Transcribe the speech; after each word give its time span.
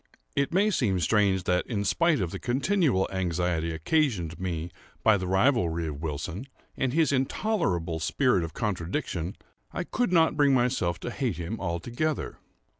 It 0.35 0.51
may 0.51 0.71
seem 0.71 0.99
strange 0.99 1.43
that 1.43 1.67
in 1.67 1.85
spite 1.85 2.21
of 2.21 2.31
the 2.31 2.39
continual 2.39 3.07
anxiety 3.11 3.71
occasioned 3.71 4.39
me 4.39 4.71
by 5.03 5.15
the 5.15 5.27
rivalry 5.27 5.85
of 5.89 6.01
Wilson, 6.01 6.47
and 6.75 6.91
his 6.91 7.11
intolerable 7.11 7.99
spirit 7.99 8.43
of 8.43 8.55
contradiction, 8.55 9.35
I 9.71 9.83
could 9.83 10.11
not 10.11 10.35
bring 10.35 10.55
myself 10.55 10.99
to 11.01 11.11
hate 11.11 11.37
him 11.37 11.59
altogether. 11.59 12.39